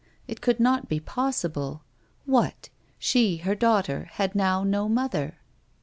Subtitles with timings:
[0.27, 1.83] It could not be possible!
[2.25, 2.69] What!
[2.97, 5.37] She, her daughter, had now no mother